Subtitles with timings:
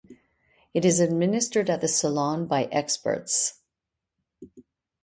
[0.73, 3.61] It is administered at the Salon by experts.